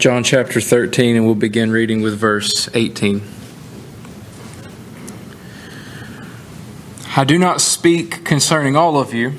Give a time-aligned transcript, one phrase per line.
[0.00, 3.20] John chapter 13, and we'll begin reading with verse 18.
[7.18, 9.34] I do not speak concerning all of you.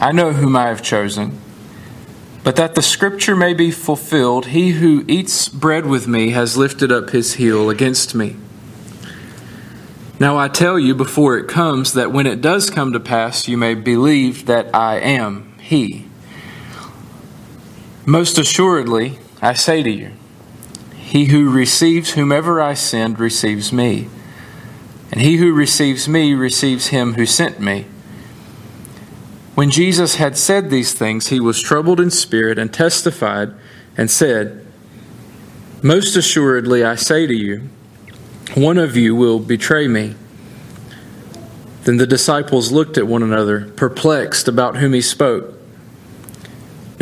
[0.00, 1.40] I know whom I have chosen.
[2.44, 6.92] But that the scripture may be fulfilled, he who eats bread with me has lifted
[6.92, 8.36] up his heel against me.
[10.20, 13.56] Now I tell you before it comes that when it does come to pass, you
[13.56, 16.06] may believe that I am he.
[18.06, 20.12] Most assuredly, I say to you,
[20.94, 24.08] he who receives whomever I send receives me,
[25.10, 27.86] and he who receives me receives him who sent me.
[29.56, 33.52] When Jesus had said these things, he was troubled in spirit and testified
[33.96, 34.64] and said,
[35.82, 37.68] Most assuredly, I say to you,
[38.54, 40.14] one of you will betray me.
[41.82, 45.58] Then the disciples looked at one another, perplexed about whom he spoke.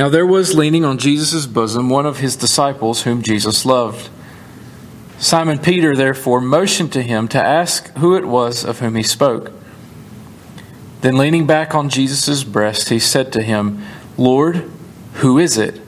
[0.01, 4.09] Now there was leaning on Jesus' bosom one of his disciples whom Jesus loved.
[5.19, 9.53] Simon Peter therefore motioned to him to ask who it was of whom he spoke.
[11.03, 13.85] Then, leaning back on Jesus' breast, he said to him,
[14.17, 14.71] Lord,
[15.17, 15.79] who is it?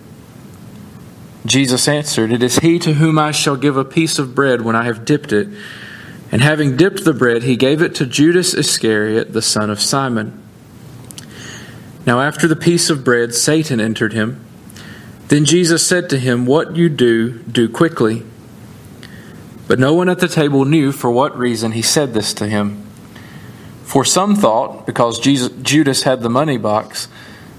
[1.47, 4.77] Jesus answered, It is he to whom I shall give a piece of bread when
[4.77, 5.49] I have dipped it.
[6.31, 10.42] And having dipped the bread, he gave it to Judas Iscariot, the son of Simon.
[12.05, 14.45] Now, after the piece of bread, Satan entered him.
[15.28, 18.25] Then Jesus said to him, What you do, do quickly.
[19.69, 22.84] But no one at the table knew for what reason he said this to him.
[23.84, 27.09] For some thought, because Jesus, Judas had the money box,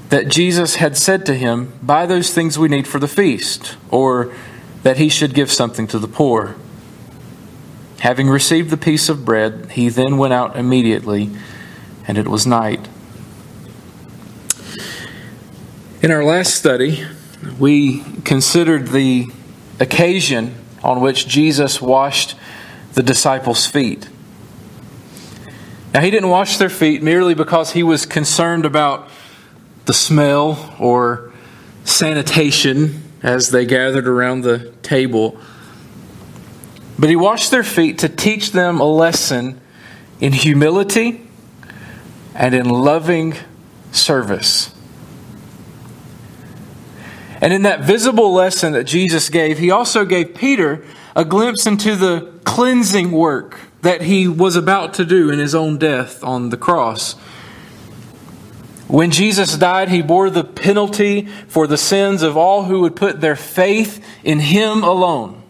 [0.09, 4.33] that Jesus had said to him, Buy those things we need for the feast, or
[4.83, 6.55] that he should give something to the poor.
[8.00, 11.30] Having received the piece of bread, he then went out immediately,
[12.07, 12.89] and it was night.
[16.04, 17.08] In our last study,
[17.58, 19.28] we considered the
[19.80, 20.53] occasion
[20.84, 22.36] on which Jesus washed
[22.94, 24.09] the disciples' feet.
[25.94, 29.08] Now, he didn't wash their feet merely because he was concerned about
[29.86, 31.31] the smell or
[31.86, 35.40] sanitation as they gathered around the table,
[37.00, 39.62] but he washed their feet to teach them a lesson
[40.19, 41.25] in humility
[42.36, 43.36] and in loving
[43.94, 44.72] service.
[47.44, 50.81] And in that visible lesson that Jesus gave, he also gave Peter
[51.14, 55.78] a glimpse into the cleansing work that he was about to do in his own
[55.78, 57.16] death on the cross.
[58.88, 63.20] When Jesus died, he bore the penalty for the sins of all who would put
[63.20, 65.44] their faith in him alone.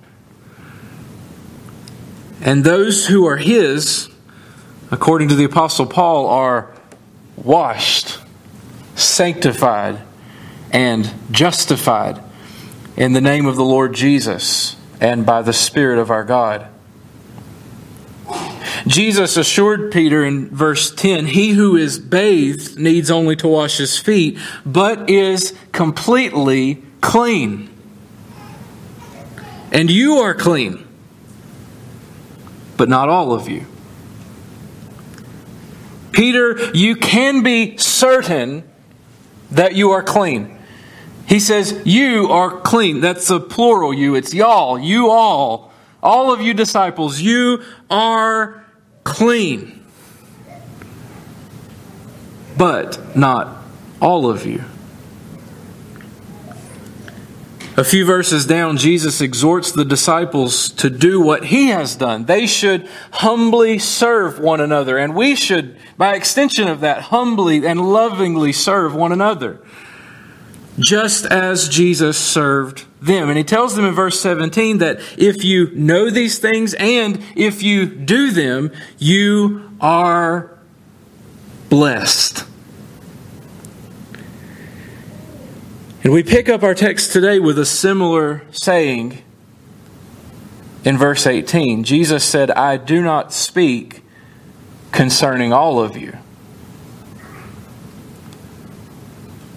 [2.41, 4.09] And those who are his,
[4.89, 6.73] according to the Apostle Paul, are
[7.37, 8.17] washed,
[8.95, 10.01] sanctified,
[10.73, 12.21] and justified
[12.97, 16.67] in the name of the Lord Jesus and by the Spirit of our God.
[18.87, 23.97] Jesus assured Peter in verse 10 He who is bathed needs only to wash his
[23.97, 27.69] feet, but is completely clean.
[29.71, 30.87] And you are clean,
[32.77, 33.65] but not all of you.
[36.11, 38.63] Peter, you can be certain
[39.51, 40.59] that you are clean.
[41.33, 43.01] He says, You are clean.
[43.01, 44.13] That's a plural you.
[44.13, 44.77] It's y'all.
[44.77, 45.73] You all.
[46.03, 48.63] All of you disciples, you are
[49.03, 49.83] clean.
[52.55, 53.63] But not
[53.99, 54.63] all of you.
[57.77, 62.25] A few verses down, Jesus exhorts the disciples to do what he has done.
[62.25, 67.81] They should humbly serve one another, and we should, by extension of that, humbly and
[67.91, 69.59] lovingly serve one another
[70.79, 73.29] just as Jesus served them.
[73.29, 77.61] And he tells them in verse 17 that if you know these things and if
[77.61, 80.57] you do them, you are
[81.69, 82.45] blessed.
[86.03, 89.23] And we pick up our text today with a similar saying
[90.83, 91.83] in verse 18.
[91.83, 94.03] Jesus said, I do not speak
[94.91, 96.17] concerning all of you.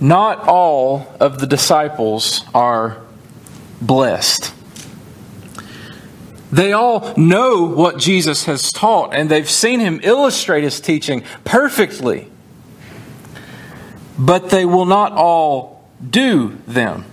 [0.00, 2.98] Not all of the disciples are
[3.80, 4.52] blessed.
[6.52, 12.30] They all know what Jesus has taught, and they've seen him illustrate his teaching perfectly.
[14.18, 17.04] But they will not all do them.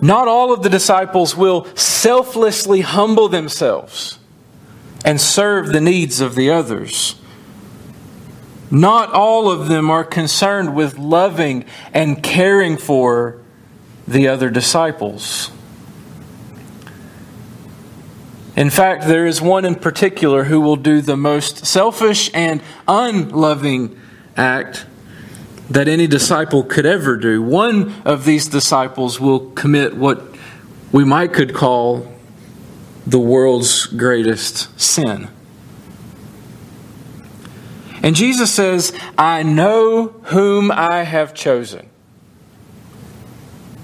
[0.00, 4.18] Not all of the disciples will selflessly humble themselves
[5.04, 7.14] and serve the needs of the others.
[8.72, 13.38] Not all of them are concerned with loving and caring for
[14.08, 15.50] the other disciples.
[18.56, 24.00] In fact, there is one in particular who will do the most selfish and unloving
[24.38, 24.86] act
[25.68, 27.42] that any disciple could ever do.
[27.42, 30.22] One of these disciples will commit what
[30.92, 32.10] we might could call
[33.06, 35.28] the world's greatest sin.
[38.02, 41.88] And Jesus says, I know whom I have chosen.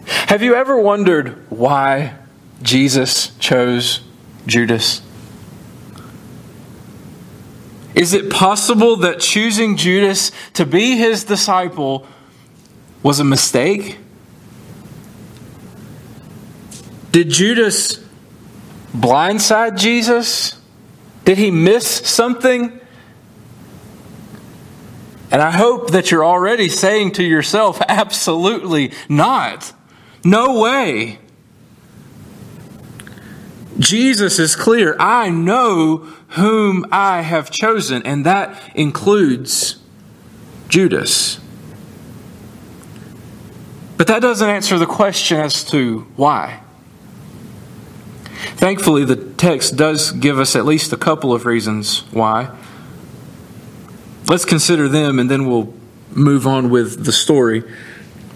[0.06, 2.14] Have you ever wondered why
[2.62, 4.00] Jesus chose
[4.46, 5.02] Judas?
[7.94, 12.06] Is it possible that choosing Judas to be his disciple
[13.02, 13.98] was a mistake?
[17.12, 18.04] Did Judas
[18.92, 20.60] blindside Jesus?
[21.24, 22.77] Did he miss something?
[25.30, 29.72] And I hope that you're already saying to yourself, absolutely not.
[30.24, 31.18] No way.
[33.78, 34.96] Jesus is clear.
[34.98, 39.78] I know whom I have chosen, and that includes
[40.68, 41.40] Judas.
[43.96, 46.62] But that doesn't answer the question as to why.
[48.56, 52.56] Thankfully, the text does give us at least a couple of reasons why.
[54.28, 55.72] Let's consider them and then we'll
[56.10, 57.64] move on with the story.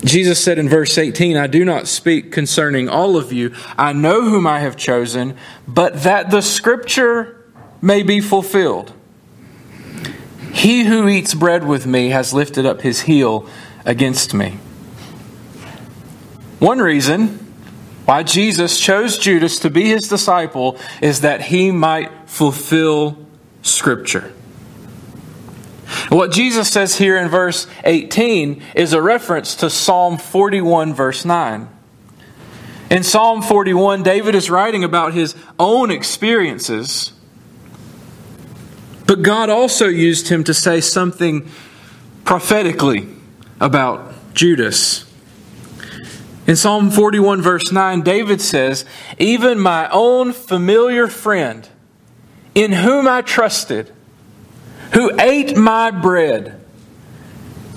[0.05, 3.55] Jesus said in verse 18, I do not speak concerning all of you.
[3.79, 5.37] I know whom I have chosen,
[5.69, 7.45] but that the scripture
[7.81, 8.93] may be fulfilled.
[10.53, 13.49] He who eats bread with me has lifted up his heel
[13.85, 14.59] against me.
[16.59, 17.39] One reason
[18.05, 23.19] why Jesus chose Judas to be his disciple is that he might fulfill
[23.63, 24.33] Scripture.
[26.13, 31.71] What Jesus says here in verse 18 is a reference to Psalm 41, verse 9.
[32.91, 37.13] In Psalm 41, David is writing about his own experiences,
[39.07, 41.49] but God also used him to say something
[42.25, 43.09] prophetically
[43.59, 45.11] about Judas.
[46.47, 48.85] In Psalm 41, verse 9, David says,
[49.19, 51.67] Even my own familiar friend,
[52.55, 53.91] in whom I trusted,
[54.93, 56.61] who ate my bread,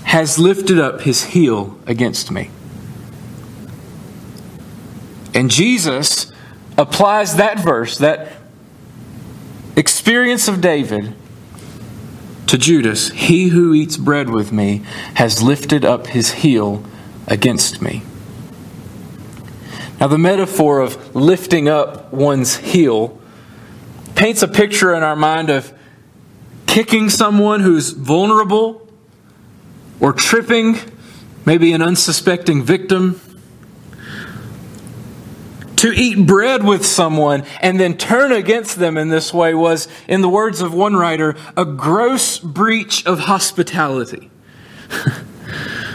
[0.03, 2.49] has lifted up his heel against me.
[5.33, 6.31] And Jesus
[6.77, 8.33] applies that verse, that
[9.75, 11.13] experience of David,
[12.47, 13.09] to Judas.
[13.09, 14.83] He who eats bread with me
[15.15, 16.85] has lifted up his heel
[17.27, 18.03] against me.
[19.99, 23.19] Now, the metaphor of lifting up one's heel
[24.15, 25.73] paints a picture in our mind of
[26.67, 28.87] kicking someone who's vulnerable
[29.99, 30.77] or tripping
[31.45, 33.21] maybe an unsuspecting victim.
[35.77, 40.21] To eat bread with someone and then turn against them in this way was, in
[40.21, 44.31] the words of one writer, a gross breach of hospitality.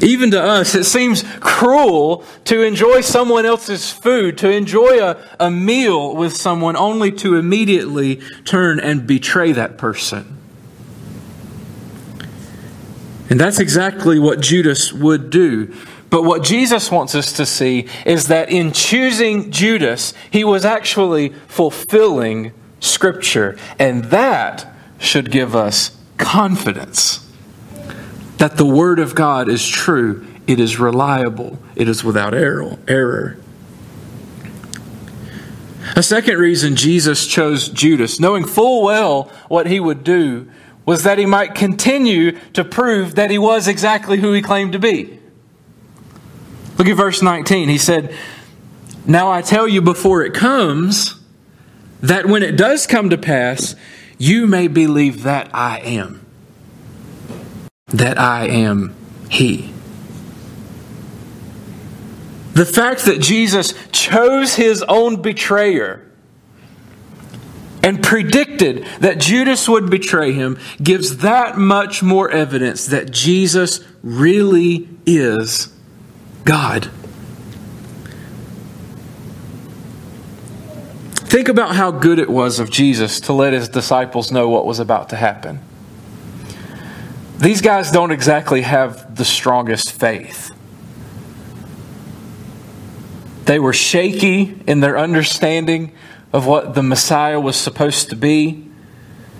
[0.00, 5.50] Even to us, it seems cruel to enjoy someone else's food, to enjoy a, a
[5.50, 10.36] meal with someone, only to immediately turn and betray that person.
[13.30, 15.74] And that's exactly what Judas would do.
[16.10, 21.30] But what Jesus wants us to see is that in choosing Judas, he was actually
[21.48, 23.56] fulfilling Scripture.
[23.78, 27.25] And that should give us confidence
[28.38, 33.38] that the Word of God is true, it is reliable, it is without error.
[35.94, 40.48] A second reason Jesus chose Judas, knowing full well what he would do,
[40.84, 44.78] was that he might continue to prove that he was exactly who he claimed to
[44.78, 45.18] be.
[46.78, 47.68] Look at verse 19.
[47.68, 48.14] He said,
[49.06, 51.18] Now I tell you before it comes,
[52.02, 53.74] that when it does come to pass,
[54.18, 56.25] you may believe that I am
[57.88, 58.94] that I am
[59.30, 59.72] He.
[62.56, 66.02] The fact that Jesus chose his own betrayer
[67.82, 74.88] and predicted that Judas would betray him gives that much more evidence that Jesus really
[75.04, 75.70] is
[76.44, 76.90] God.
[81.14, 84.80] Think about how good it was of Jesus to let his disciples know what was
[84.80, 85.60] about to happen.
[87.38, 90.52] These guys don't exactly have the strongest faith.
[93.44, 95.92] They were shaky in their understanding
[96.32, 98.68] of what the Messiah was supposed to be.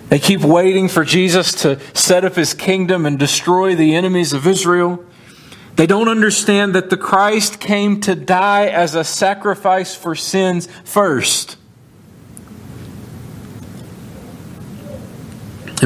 [0.09, 4.47] They keep waiting for Jesus to set up his kingdom and destroy the enemies of
[4.47, 5.03] Israel.
[5.75, 11.57] They don't understand that the Christ came to die as a sacrifice for sins first.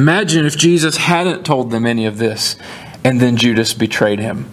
[0.02, 2.56] Imagine if Jesus hadn't told them any of this
[3.04, 4.50] and then Judas betrayed him.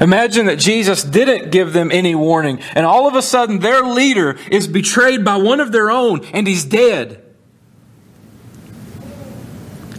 [0.00, 4.36] Imagine that Jesus didn't give them any warning, and all of a sudden their leader
[4.50, 7.22] is betrayed by one of their own and he's dead.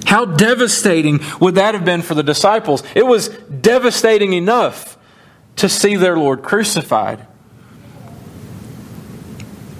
[0.07, 2.83] How devastating would that have been for the disciples?
[2.95, 4.97] It was devastating enough
[5.55, 7.25] to see their Lord crucified.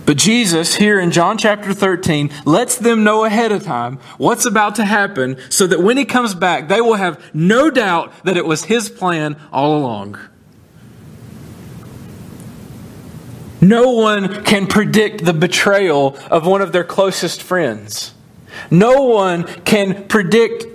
[0.08, 4.76] But Jesus, here in John chapter 13, lets them know ahead of time what's about
[4.76, 8.46] to happen so that when he comes back, they will have no doubt that it
[8.46, 10.18] was his plan all along.
[13.60, 18.14] No one can predict the betrayal of one of their closest friends.
[18.72, 20.68] No one can predict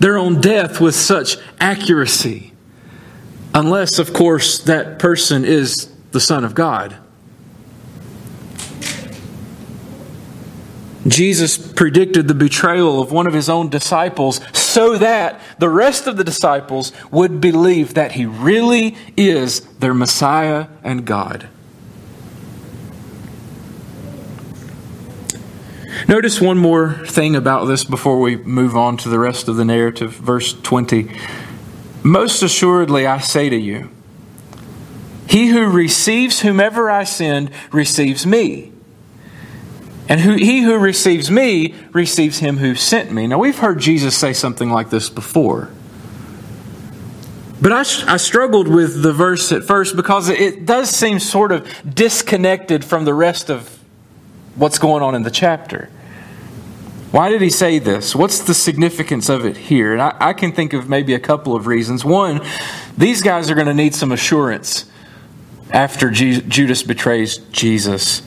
[0.00, 2.54] their own death with such accuracy.
[3.52, 6.96] Unless, of course, that person is the Son of God.
[11.08, 16.16] Jesus predicted the betrayal of one of his own disciples so that the rest of
[16.16, 21.48] the disciples would believe that he really is their Messiah and God.
[26.06, 29.64] Notice one more thing about this before we move on to the rest of the
[29.64, 30.12] narrative.
[30.12, 31.10] Verse 20.
[32.02, 33.90] Most assuredly, I say to you,
[35.28, 38.72] he who receives whomever I send receives me.
[40.08, 43.26] And who, he who receives me receives him who sent me.
[43.26, 45.70] Now, we've heard Jesus say something like this before.
[47.60, 51.68] But I, I struggled with the verse at first because it does seem sort of
[51.94, 53.78] disconnected from the rest of
[54.54, 55.90] what's going on in the chapter.
[57.10, 58.14] Why did he say this?
[58.14, 59.92] What's the significance of it here?
[59.92, 62.04] And I, I can think of maybe a couple of reasons.
[62.04, 62.40] One,
[62.96, 64.84] these guys are going to need some assurance
[65.70, 68.22] after Judas betrays Jesus.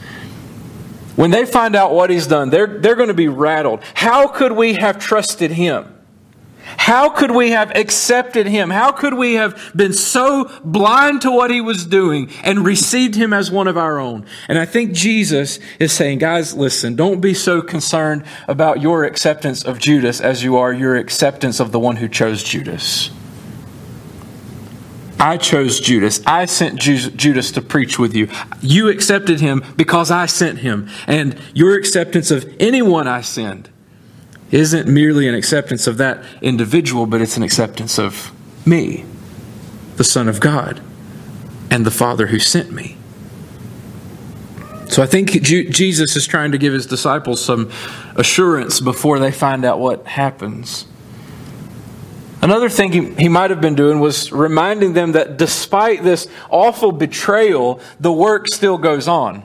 [1.22, 3.84] When they find out what he's done, they're, they're going to be rattled.
[3.94, 5.86] How could we have trusted him?
[6.64, 8.72] How could we have accepted him?
[8.72, 13.34] How could we have been so blind to what he was doing and received him
[13.34, 14.26] as one of our own?
[14.48, 19.64] And I think Jesus is saying, guys, listen, don't be so concerned about your acceptance
[19.64, 23.12] of Judas as you are your acceptance of the one who chose Judas.
[25.22, 26.20] I chose Judas.
[26.26, 28.28] I sent Judas to preach with you.
[28.60, 30.90] You accepted him because I sent him.
[31.06, 33.70] And your acceptance of anyone I send
[34.50, 38.32] isn't merely an acceptance of that individual, but it's an acceptance of
[38.66, 39.06] me,
[39.98, 40.82] the Son of God,
[41.70, 42.98] and the Father who sent me.
[44.90, 47.70] So I think Jesus is trying to give his disciples some
[48.16, 50.86] assurance before they find out what happens.
[52.42, 56.92] Another thing he, he might have been doing was reminding them that despite this awful
[56.92, 59.44] betrayal, the work still goes on.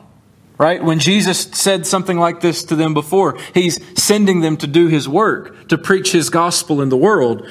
[0.59, 0.83] Right?
[0.83, 5.07] When Jesus said something like this to them before, he's sending them to do his
[5.07, 7.47] work, to preach his gospel in the world.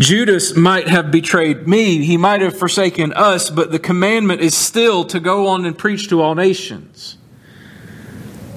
[0.00, 5.04] Judas might have betrayed me, he might have forsaken us, but the commandment is still
[5.04, 7.16] to go on and preach to all nations.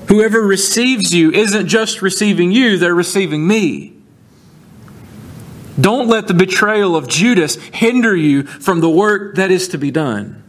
[0.08, 3.93] Whoever receives you isn't just receiving you, they're receiving me.
[5.80, 9.92] Don't let the betrayal of Judas hinder you from the work that is to be
[9.92, 10.44] done.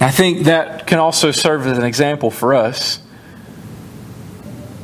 [0.00, 3.00] I think that can also serve as an example for us.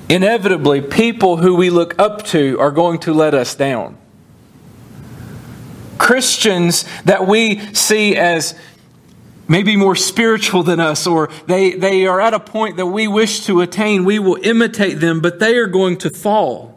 [0.09, 3.97] Inevitably, people who we look up to are going to let us down.
[5.99, 8.59] Christians that we see as
[9.49, 13.45] maybe more spiritual than us, or they, they are at a point that we wish
[13.47, 16.75] to attain, we will imitate them, but they are going to fall.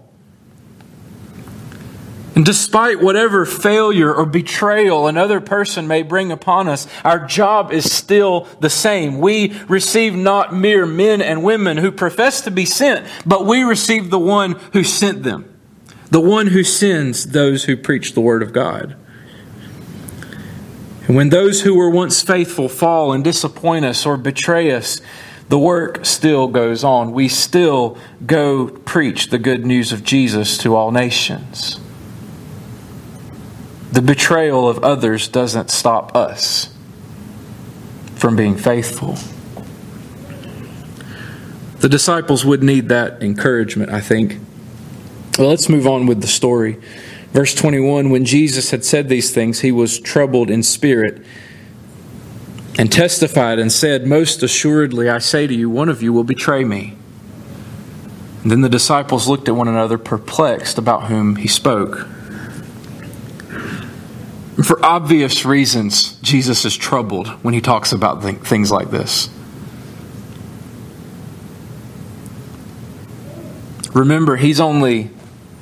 [2.38, 7.92] And despite whatever failure or betrayal another person may bring upon us, our job is
[7.92, 9.18] still the same.
[9.18, 14.12] We receive not mere men and women who profess to be sent, but we receive
[14.12, 15.52] the one who sent them,
[16.12, 18.96] the one who sends those who preach the word of God.
[21.08, 25.02] And when those who were once faithful fall and disappoint us or betray us,
[25.48, 27.14] the work still goes on.
[27.14, 31.80] We still go preach the good news of Jesus to all nations.
[33.94, 36.74] The betrayal of others doesn't stop us
[38.16, 39.18] from being faithful.
[41.80, 44.42] The disciples would need that encouragement, I think.
[45.40, 46.80] Well, let's move on with the story.
[47.32, 51.24] Verse 21 When Jesus had said these things, he was troubled in spirit
[52.78, 56.64] and testified and said, Most assuredly, I say to you, one of you will betray
[56.64, 56.96] me.
[58.46, 62.08] Then the disciples looked at one another, perplexed about whom he spoke.
[64.64, 69.30] For obvious reasons, Jesus is troubled when he talks about th- things like this.
[73.94, 75.12] Remember, he's only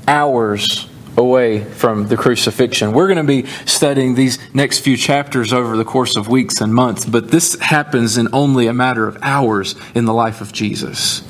[0.08, 2.92] hours away from the crucifixion.
[2.92, 6.74] We're going to be studying these next few chapters over the course of weeks and
[6.74, 11.24] months, but this happens in only a matter of hours in the life of Jesus.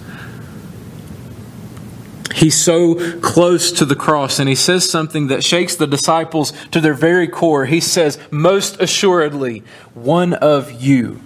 [2.36, 6.82] He's so close to the cross, and he says something that shakes the disciples to
[6.82, 7.66] their very core.
[7.66, 9.64] He says, Most assuredly,
[9.94, 11.22] one of you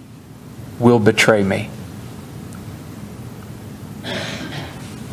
[0.78, 1.68] will betray me.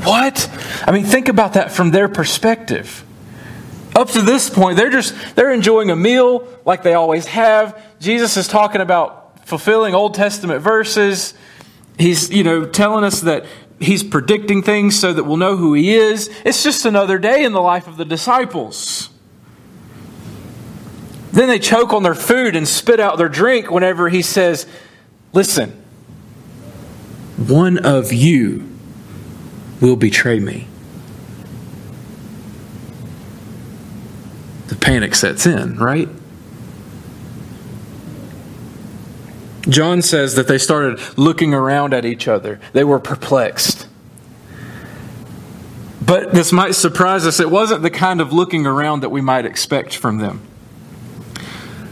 [0.04, 0.50] What?
[0.86, 3.04] I mean, think about that from their perspective.
[3.98, 7.84] Up to this point, they're just they're enjoying a meal like they always have.
[8.00, 11.34] Jesus is talking about fulfilling Old Testament verses.
[11.98, 13.48] He's, you know, telling us that
[13.80, 16.30] he's predicting things so that we'll know who he is.
[16.46, 19.10] It's just another day in the life of the disciples.
[21.32, 24.68] Then they choke on their food and spit out their drink whenever he says,
[25.34, 25.72] Listen,
[27.36, 28.70] one of you
[29.82, 30.68] will betray me.
[34.68, 36.10] The panic sets in, right?
[39.70, 42.60] John says that they started looking around at each other.
[42.74, 43.88] They were perplexed.
[46.06, 47.40] But this might surprise us.
[47.40, 50.42] It wasn't the kind of looking around that we might expect from them.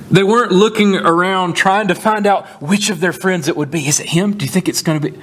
[0.09, 3.87] They weren't looking around trying to find out which of their friends it would be.
[3.87, 4.37] Is it him?
[4.37, 5.19] Do you think it's going to be?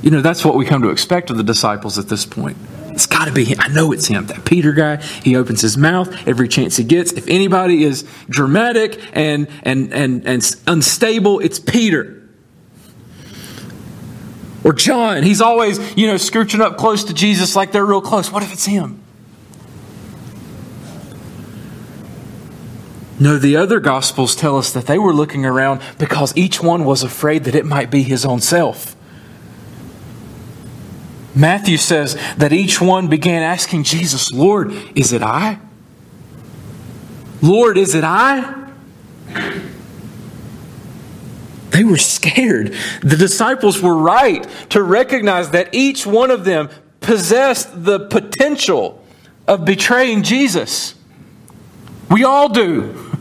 [0.00, 2.56] You know, that's what we come to expect of the disciples at this point.
[2.94, 3.58] It's got to be him.
[3.60, 4.26] I know it's him.
[4.26, 7.12] That Peter guy, he opens his mouth every chance he gets.
[7.12, 12.22] If anybody is dramatic and, and, and, and unstable, it's Peter.
[14.62, 18.30] Or John, he's always, you know, scooching up close to Jesus like they're real close.
[18.30, 19.02] What if it's him?
[23.18, 27.02] No, the other Gospels tell us that they were looking around because each one was
[27.02, 28.93] afraid that it might be his own self.
[31.34, 35.58] Matthew says that each one began asking Jesus, Lord, is it I?
[37.42, 38.62] Lord, is it I?
[41.70, 42.74] They were scared.
[43.02, 46.70] The disciples were right to recognize that each one of them
[47.00, 49.04] possessed the potential
[49.48, 50.94] of betraying Jesus.
[52.10, 53.12] We all do.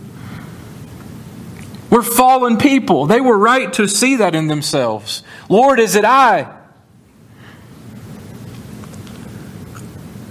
[1.89, 3.07] We're fallen people.
[3.07, 5.23] They were right to see that in themselves.
[5.49, 6.62] Lord, is it I?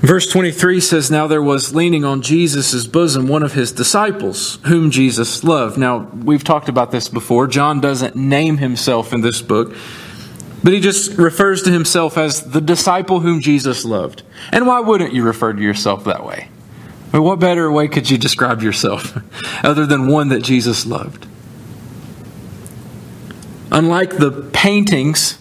[0.02, 4.90] Verse 23 says, Now there was leaning on Jesus' bosom one of his disciples, whom
[4.90, 5.78] Jesus loved.
[5.78, 7.46] Now, we've talked about this before.
[7.46, 9.76] John doesn't name himself in this book,
[10.64, 14.24] but he just refers to himself as the disciple whom Jesus loved.
[14.50, 16.48] And why wouldn't you refer to yourself that way?
[17.12, 19.16] I mean, what better way could you describe yourself
[19.64, 21.28] other than one that Jesus loved?
[23.70, 25.38] Unlike the paintings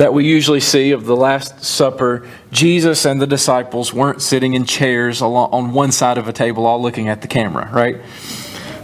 [0.00, 4.64] that we usually see of the Last Supper, Jesus and the disciples weren't sitting in
[4.64, 8.00] chairs on one side of a table, all looking at the camera, right?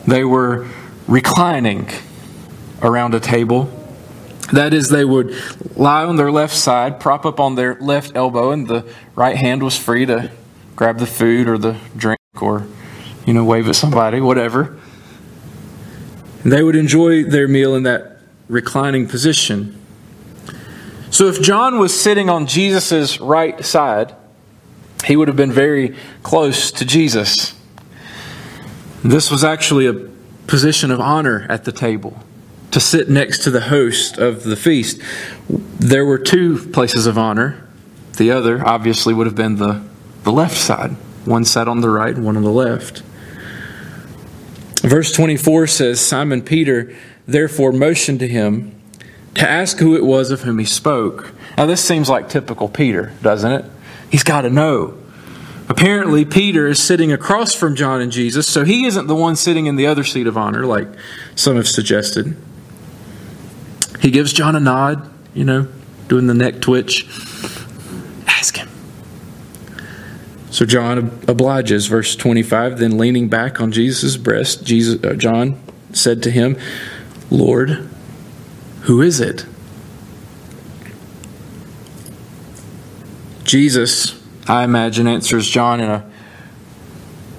[0.06, 0.68] They were
[1.08, 1.88] reclining
[2.82, 3.70] around a table.
[4.52, 5.34] That is, they would
[5.74, 9.62] lie on their left side, prop up on their left elbow, and the right hand
[9.62, 10.30] was free to
[10.76, 12.66] grab the food or the drink or,
[13.24, 14.78] you know, wave at somebody, whatever.
[16.42, 18.18] And they would enjoy their meal in that
[18.50, 19.80] reclining position.
[21.16, 24.14] So if John was sitting on Jesus' right side,
[25.06, 27.54] he would have been very close to Jesus.
[29.02, 29.94] This was actually a
[30.46, 32.22] position of honor at the table
[32.70, 35.00] to sit next to the host of the feast.
[35.48, 37.66] There were two places of honor.
[38.18, 39.82] The other, obviously, would have been the,
[40.24, 40.90] the left side.
[41.24, 43.00] One sat on the right, one on the left.
[44.82, 46.94] Verse 24 says Simon Peter
[47.26, 48.75] therefore motioned to him
[49.36, 51.32] to ask who it was of whom he spoke.
[51.56, 53.64] Now, this seems like typical Peter, doesn't it?
[54.10, 54.96] He's got to know.
[55.68, 59.66] Apparently, Peter is sitting across from John and Jesus, so he isn't the one sitting
[59.66, 60.88] in the other seat of honor, like
[61.34, 62.36] some have suggested.
[64.00, 65.66] He gives John a nod, you know,
[66.08, 67.04] doing the neck twitch.
[68.28, 68.68] Ask him.
[70.50, 72.78] So John obliges, verse 25.
[72.78, 75.60] Then leaning back on Jesus' breast, Jesus, uh, John
[75.92, 76.56] said to him,
[77.28, 77.90] Lord,
[78.86, 79.44] who is it?
[83.42, 86.08] Jesus, I imagine, answers John in a,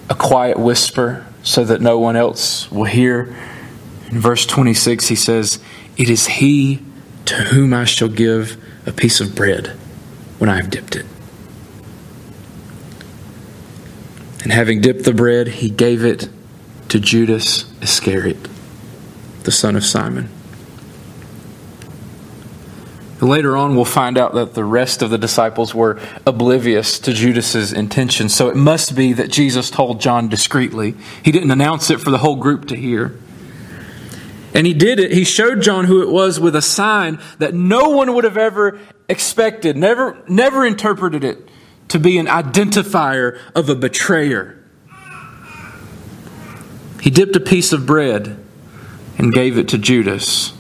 [0.10, 3.34] a quiet whisper so that no one else will hear.
[4.10, 5.60] In verse 26, he says,
[5.96, 6.82] It is he
[7.26, 9.68] to whom I shall give a piece of bread.
[10.40, 11.06] when I have dipped it.
[14.44, 16.28] And having dipped the bread, he gave it
[16.90, 18.50] to Judas Iscariot,
[19.44, 20.30] the son of Simon.
[23.20, 27.74] Later on, we'll find out that the rest of the disciples were oblivious to Judas's
[27.74, 28.30] intention.
[28.30, 30.96] So it must be that Jesus told John discreetly.
[31.24, 33.18] He didn't announce it for the whole group to hear.
[34.54, 35.12] And he did it.
[35.12, 38.80] He showed John who it was with a sign that no one would have ever
[39.10, 41.50] expected, never, never interpreted it
[41.90, 44.58] to be an identifier of a betrayer.
[47.02, 48.44] He dipped a piece of bread
[49.18, 50.54] and gave it to Judas.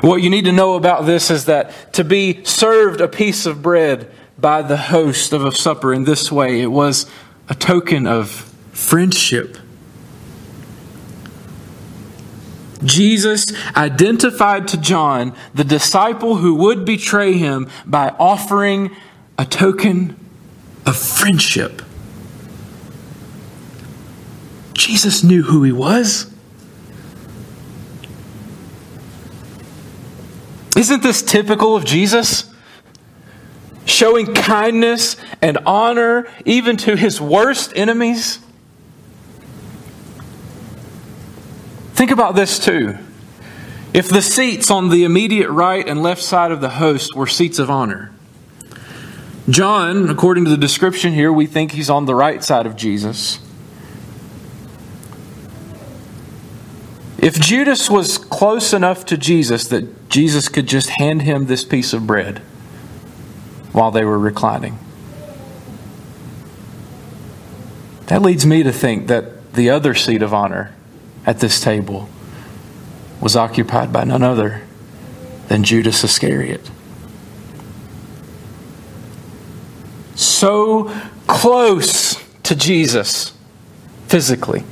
[0.00, 3.62] What you need to know about this is that to be served a piece of
[3.62, 7.06] bread by the host of a supper in this way, it was
[7.48, 8.30] a token of
[8.72, 9.58] friendship.
[12.84, 18.94] Jesus identified to John the disciple who would betray him by offering
[19.36, 20.16] a token
[20.86, 21.82] of friendship.
[24.74, 26.32] Jesus knew who he was.
[30.78, 32.48] Isn't this typical of Jesus?
[33.84, 38.38] Showing kindness and honor even to his worst enemies?
[41.94, 42.96] Think about this too.
[43.92, 47.58] If the seats on the immediate right and left side of the host were seats
[47.58, 48.12] of honor,
[49.50, 53.40] John, according to the description here, we think he's on the right side of Jesus.
[57.18, 61.92] If Judas was close enough to Jesus that Jesus could just hand him this piece
[61.92, 62.38] of bread
[63.72, 64.78] while they were reclining,
[68.06, 70.74] that leads me to think that the other seat of honor
[71.26, 72.08] at this table
[73.20, 74.62] was occupied by none other
[75.48, 76.70] than Judas Iscariot.
[80.14, 80.84] So
[81.26, 83.32] close to Jesus
[84.06, 84.62] physically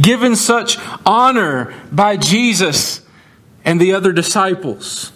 [0.00, 3.02] given such honor by Jesus
[3.64, 5.12] and the other disciples,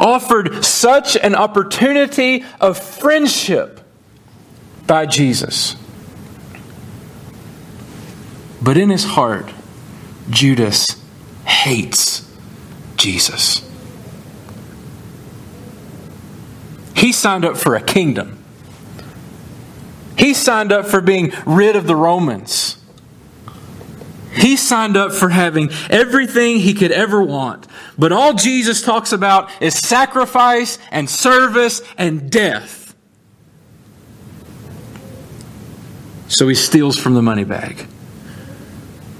[0.00, 3.80] offered such an opportunity of friendship
[4.86, 5.76] by Jesus.
[8.60, 9.52] But in his heart,
[10.30, 10.86] Judas
[11.44, 12.28] hates
[12.96, 13.62] Jesus.
[16.96, 18.42] He signed up for a kingdom.
[20.16, 22.76] He signed up for being rid of the Romans.
[24.32, 27.66] He signed up for having everything he could ever want.
[27.98, 32.94] But all Jesus talks about is sacrifice and service and death.
[36.28, 37.86] So he steals from the money bag.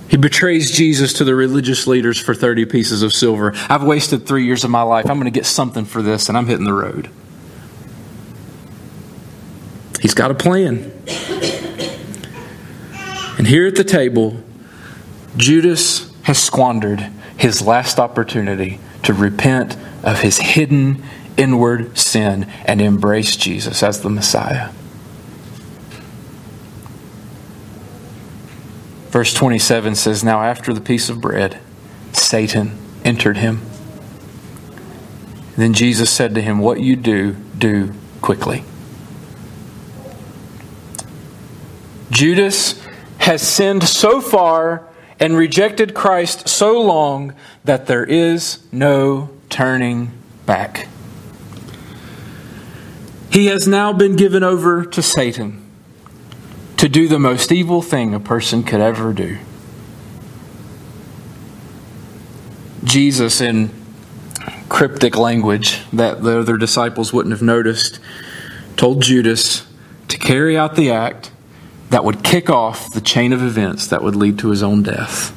[0.09, 3.53] He betrays Jesus to the religious leaders for 30 pieces of silver.
[3.69, 5.09] I've wasted three years of my life.
[5.09, 7.11] I'm going to get something for this, and I'm hitting the road.
[10.07, 10.93] He's got a plan.
[13.39, 14.41] And here at the table,
[15.37, 17.01] Judas has squandered
[17.37, 21.03] his last opportunity to repent of his hidden
[21.37, 24.71] inward sin and embrace Jesus as the Messiah.
[29.11, 31.59] Verse 27 says, Now after the piece of bread,
[32.13, 33.61] Satan entered him.
[35.57, 37.93] Then Jesus said to him, What you do, do
[38.23, 38.63] quickly.
[42.11, 42.81] Judas
[43.19, 44.89] has sinned so far
[45.19, 50.13] and rejected Christ so long that there is no turning
[50.45, 50.89] back.
[53.31, 55.63] He has now been given over to Satan
[56.77, 59.39] to do the most evil thing a person could ever do.
[62.85, 63.71] Jesus, in
[64.69, 67.99] cryptic language that the other disciples wouldn't have noticed,
[68.77, 69.67] told Judas
[70.09, 71.31] to carry out the act
[71.97, 75.35] that would kick off the chain of events that would lead to his own death.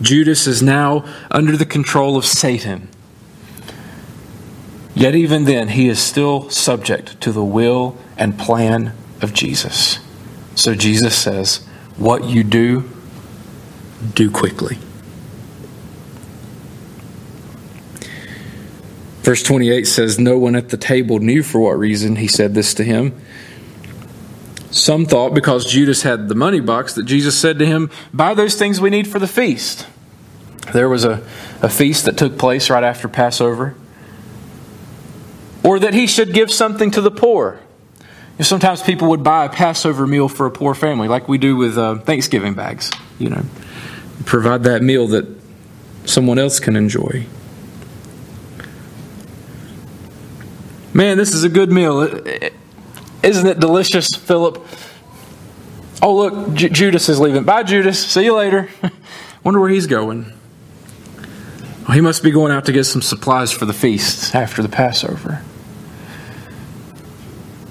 [0.00, 2.88] Judas is now under the control of Satan.
[4.94, 9.98] Yet, even then, he is still subject to the will and plan of Jesus.
[10.54, 11.66] So, Jesus says,
[11.98, 12.90] What you do,
[14.14, 14.78] do quickly.
[19.24, 22.74] Verse 28 says, No one at the table knew for what reason he said this
[22.74, 23.18] to him.
[24.70, 28.54] Some thought because Judas had the money box that Jesus said to him, Buy those
[28.54, 29.86] things we need for the feast.
[30.74, 31.26] There was a,
[31.62, 33.74] a feast that took place right after Passover.
[35.62, 37.60] Or that he should give something to the poor.
[38.40, 41.78] Sometimes people would buy a Passover meal for a poor family, like we do with
[41.78, 42.90] uh, Thanksgiving bags.
[43.18, 43.44] You know,
[44.26, 45.26] provide that meal that
[46.04, 47.26] someone else can enjoy.
[50.94, 52.02] Man, this is a good meal.
[53.22, 54.64] Isn't it delicious, Philip?
[56.00, 57.42] Oh, look, J- Judas is leaving.
[57.42, 57.98] Bye, Judas.
[57.98, 58.68] See you later.
[59.44, 60.32] Wonder where he's going.
[61.82, 64.68] Well, he must be going out to get some supplies for the feast after the
[64.68, 65.42] Passover.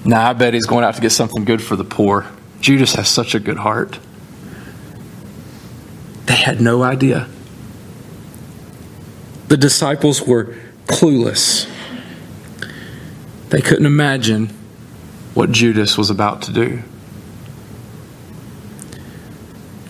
[0.04, 2.26] Nah, I bet he's going out to get something good for the poor.
[2.60, 3.98] Judas has such a good heart.
[6.26, 7.28] They had no idea.
[9.48, 10.56] The disciples were
[10.86, 11.70] clueless.
[13.54, 14.48] They couldn't imagine
[15.32, 16.82] what Judas was about to do.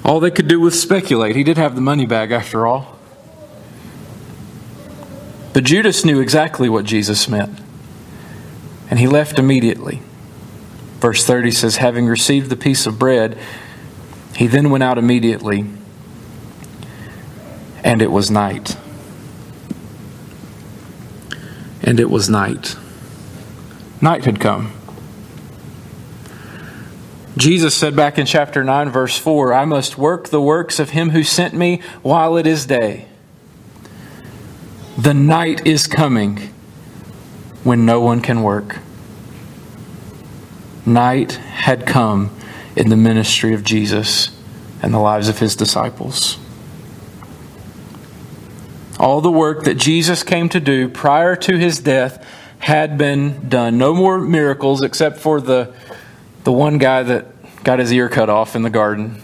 [0.04, 1.34] All they could do was speculate.
[1.34, 2.98] He did have the money bag after all.
[5.54, 7.58] But Judas knew exactly what Jesus meant,
[8.90, 10.02] and he left immediately.
[11.00, 13.38] Verse 30 says, Having received the piece of bread,
[14.36, 15.64] he then went out immediately,
[17.82, 18.76] and it was night.
[21.82, 22.76] And it was night.
[24.04, 24.70] Night had come.
[27.38, 31.08] Jesus said back in chapter 9, verse 4, I must work the works of him
[31.08, 33.08] who sent me while it is day.
[34.98, 36.36] The night is coming
[37.62, 38.76] when no one can work.
[40.84, 42.28] Night had come
[42.76, 44.38] in the ministry of Jesus
[44.82, 46.36] and the lives of his disciples.
[49.00, 52.22] All the work that Jesus came to do prior to his death
[52.64, 53.76] had been done.
[53.76, 55.70] No more miracles except for the
[56.44, 57.26] the one guy that
[57.62, 59.20] got his ear cut off in the garden.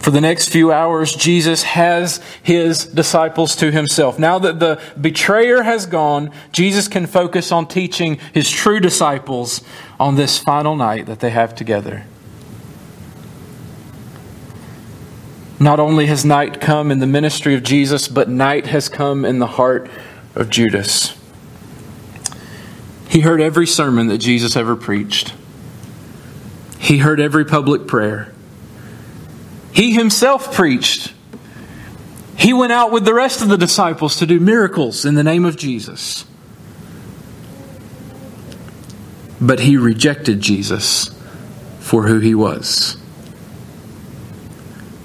[0.00, 4.18] For the next few hours, Jesus has his disciples to himself.
[4.18, 9.62] Now that the betrayer has gone, Jesus can focus on teaching his true disciples
[9.98, 12.04] on this final night that they have together.
[15.62, 19.38] Not only has night come in the ministry of Jesus, but night has come in
[19.38, 19.88] the heart
[20.34, 21.16] of Judas.
[23.08, 25.32] He heard every sermon that Jesus ever preached.
[26.80, 28.32] He heard every public prayer.
[29.72, 31.14] He himself preached.
[32.36, 35.44] He went out with the rest of the disciples to do miracles in the name
[35.44, 36.24] of Jesus.
[39.40, 41.14] But he rejected Jesus
[41.78, 42.96] for who he was.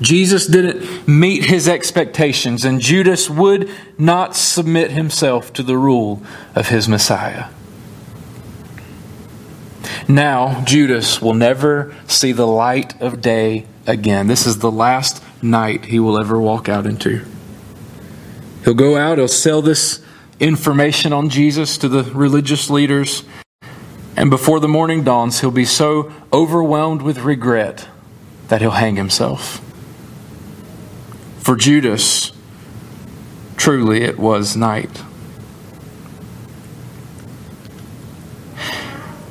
[0.01, 6.21] Jesus didn't meet his expectations, and Judas would not submit himself to the rule
[6.55, 7.45] of his Messiah.
[10.07, 14.27] Now, Judas will never see the light of day again.
[14.27, 17.25] This is the last night he will ever walk out into.
[18.63, 20.01] He'll go out, he'll sell this
[20.39, 23.23] information on Jesus to the religious leaders,
[24.15, 27.87] and before the morning dawns, he'll be so overwhelmed with regret
[28.47, 29.63] that he'll hang himself.
[31.47, 32.33] For Judas,
[33.55, 34.97] truly it was night.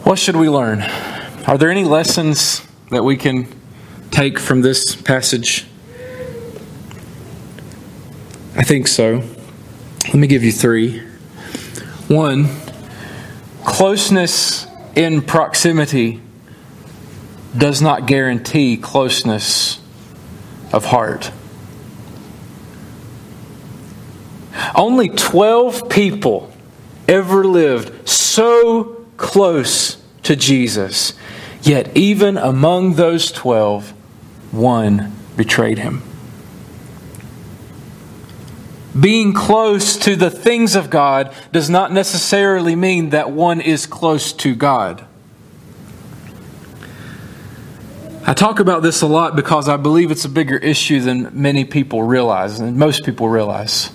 [0.02, 0.80] What should we learn?
[1.46, 3.48] Are there any lessons that we can
[4.10, 5.66] take from this passage?
[8.56, 9.22] I think so.
[10.06, 11.00] Let me give you three.
[12.08, 12.48] One,
[13.62, 16.22] closeness in proximity
[17.58, 19.80] does not guarantee closeness
[20.72, 21.30] of heart.
[24.74, 26.52] Only 12 people
[27.08, 31.14] ever lived so close to Jesus.
[31.62, 33.92] Yet, even among those 12,
[34.52, 36.02] one betrayed him.
[38.98, 44.32] Being close to the things of God does not necessarily mean that one is close
[44.34, 45.04] to God.
[48.24, 51.64] I talk about this a lot because I believe it's a bigger issue than many
[51.64, 53.90] people realize, and most people realize.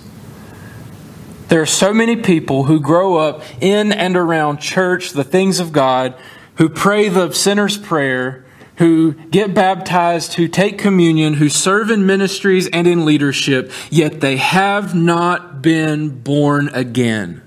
[1.52, 5.70] There are so many people who grow up in and around church, the things of
[5.70, 6.14] God,
[6.54, 12.68] who pray the sinner's prayer, who get baptized, who take communion, who serve in ministries
[12.68, 17.42] and in leadership, yet they have not been born again.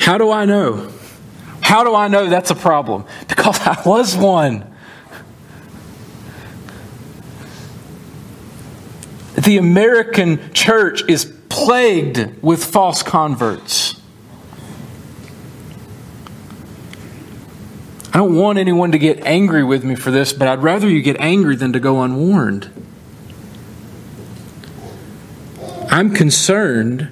[0.00, 0.90] How do I know?
[1.60, 3.04] How do I know that's a problem?
[3.28, 4.67] Because I was one.
[9.38, 14.00] The American church is plagued with false converts.
[18.12, 21.02] I don't want anyone to get angry with me for this, but I'd rather you
[21.02, 22.68] get angry than to go unwarned.
[25.88, 27.08] I'm concerned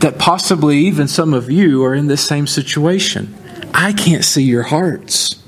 [0.00, 3.34] that possibly even some of you are in this same situation.
[3.74, 5.43] I can't see your hearts.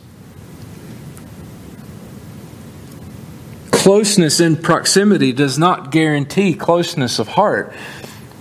[3.86, 7.72] Closeness in proximity does not guarantee closeness of heart.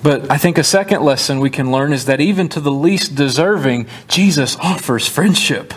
[0.02, 3.14] But I think a second lesson we can learn is that even to the least
[3.14, 5.76] deserving, Jesus offers friendship.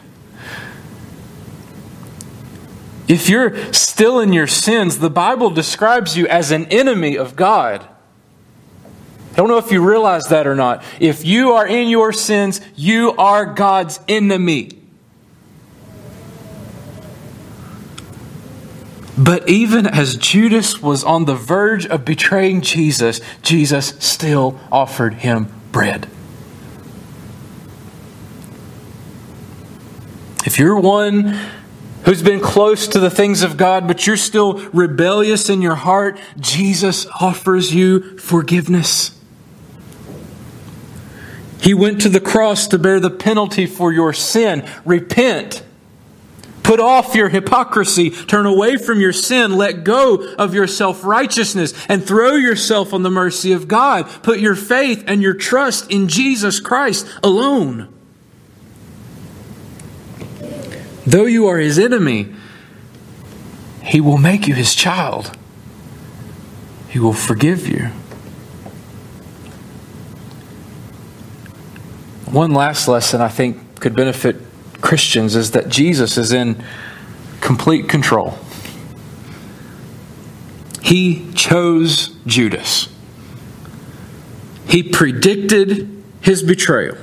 [3.09, 7.87] If you're still in your sins, the Bible describes you as an enemy of God.
[9.33, 10.83] I don't know if you realize that or not.
[10.99, 14.78] If you are in your sins, you are God's enemy.
[19.19, 25.53] But even as Judas was on the verge of betraying Jesus, Jesus still offered him
[25.73, 26.09] bread.
[30.47, 31.37] If you're one
[32.05, 36.21] who's been close to the things of God, but you're still rebellious in your heart,
[36.39, 39.19] Jesus offers you forgiveness.
[41.61, 44.67] He went to the cross to bear the penalty for your sin.
[44.85, 45.65] Repent
[46.69, 51.73] Put off your hypocrisy, turn away from your sin, let go of your self righteousness,
[51.89, 54.05] and throw yourself on the mercy of God.
[54.23, 57.89] Put your faith and your trust in Jesus Christ alone.
[61.07, 62.35] Though you are his enemy,
[63.83, 65.35] he will make you his child.
[66.91, 67.87] He will forgive you.
[72.31, 74.48] One last lesson I think could benefit
[74.81, 76.63] Christians is that Jesus is in
[77.41, 78.39] complete control.
[80.83, 82.89] He chose Judas.
[84.67, 86.97] He predicted his betrayal.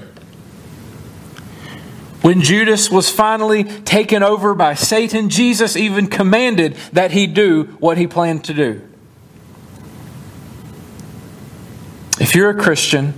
[2.21, 7.99] When Judas was finally taken over by Satan, Jesus even commanded that he do what
[7.99, 8.81] he planned to do.
[12.19, 13.13] If you're a Christian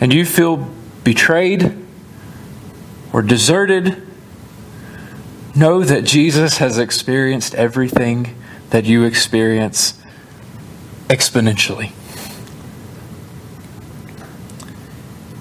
[0.00, 0.68] and you feel
[1.02, 1.76] betrayed,
[3.12, 4.06] or deserted,
[5.54, 8.36] know that Jesus has experienced everything
[8.70, 10.00] that you experience
[11.08, 11.92] exponentially.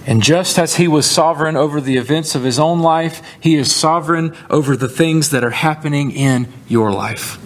[0.07, 3.75] And just as he was sovereign over the events of his own life, he is
[3.75, 7.37] sovereign over the things that are happening in your life.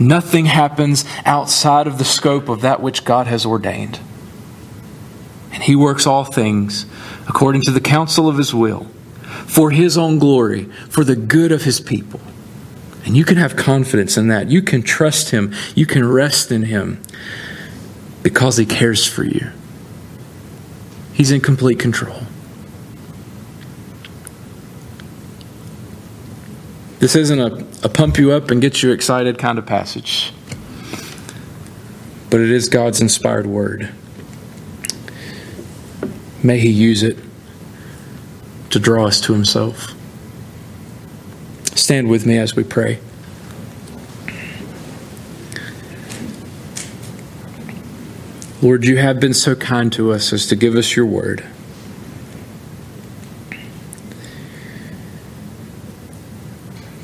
[0.00, 4.00] Nothing happens outside of the scope of that which God has ordained.
[5.52, 6.86] And he works all things
[7.28, 8.86] according to the counsel of his will
[9.46, 12.20] for His own glory, for the good of His people.
[13.04, 14.50] And you can have confidence in that.
[14.50, 15.52] You can trust Him.
[15.74, 17.02] You can rest in Him
[18.22, 19.50] because He cares for you.
[21.12, 22.20] He's in complete control.
[27.00, 30.32] This isn't a, a pump you up and get you excited kind of passage,
[32.30, 33.92] but it is God's inspired word.
[36.44, 37.18] May He use it
[38.72, 39.94] to draw us to Himself.
[41.76, 42.98] Stand with me as we pray.
[48.62, 51.44] Lord, you have been so kind to us as to give us your word.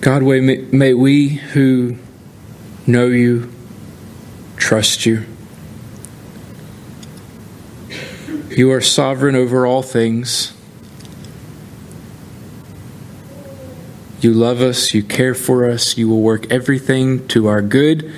[0.01, 1.97] God, may we who
[2.87, 3.53] know you
[4.57, 5.27] trust you.
[8.49, 10.58] You are sovereign over all things.
[14.21, 18.13] You love us, you care for us, you will work everything to our good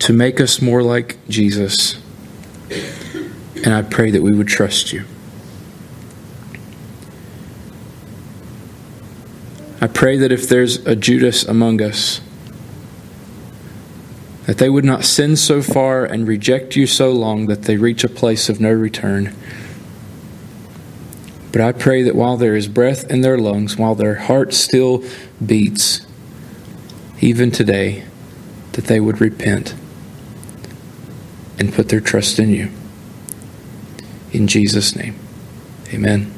[0.00, 2.00] to make us more like Jesus.
[3.64, 5.04] And I pray that we would trust you.
[9.80, 12.20] I pray that if there's a Judas among us,
[14.46, 18.04] that they would not sin so far and reject you so long that they reach
[18.04, 19.34] a place of no return.
[21.56, 25.02] But I pray that while there is breath in their lungs, while their heart still
[25.42, 26.06] beats,
[27.22, 28.04] even today,
[28.72, 29.74] that they would repent
[31.58, 32.70] and put their trust in you.
[34.32, 35.18] In Jesus' name,
[35.94, 36.35] amen.